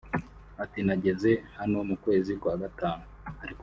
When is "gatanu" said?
2.61-3.03